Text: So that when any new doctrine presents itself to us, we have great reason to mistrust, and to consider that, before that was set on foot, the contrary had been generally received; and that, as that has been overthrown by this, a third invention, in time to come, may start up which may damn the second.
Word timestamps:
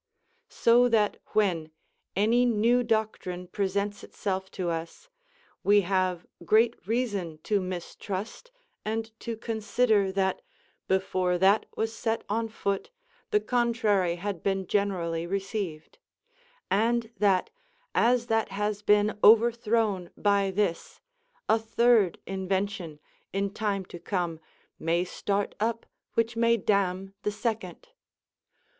So 0.49 0.89
that 0.89 1.17
when 1.33 1.69
any 2.15 2.43
new 2.43 2.81
doctrine 2.81 3.45
presents 3.45 4.03
itself 4.03 4.49
to 4.53 4.71
us, 4.71 5.09
we 5.63 5.81
have 5.81 6.25
great 6.43 6.73
reason 6.87 7.37
to 7.43 7.61
mistrust, 7.61 8.49
and 8.83 9.11
to 9.19 9.37
consider 9.37 10.11
that, 10.11 10.41
before 10.87 11.37
that 11.37 11.67
was 11.77 11.93
set 11.95 12.23
on 12.29 12.49
foot, 12.49 12.89
the 13.29 13.39
contrary 13.39 14.15
had 14.15 14.41
been 14.41 14.65
generally 14.65 15.27
received; 15.27 15.99
and 16.71 17.11
that, 17.19 17.51
as 17.93 18.25
that 18.25 18.49
has 18.49 18.81
been 18.81 19.19
overthrown 19.23 20.09
by 20.17 20.49
this, 20.49 20.99
a 21.47 21.59
third 21.59 22.17
invention, 22.25 22.99
in 23.33 23.51
time 23.53 23.85
to 23.85 23.99
come, 23.99 24.39
may 24.79 25.03
start 25.05 25.53
up 25.59 25.85
which 26.15 26.35
may 26.35 26.57
damn 26.57 27.13
the 27.21 27.31
second. 27.31 27.89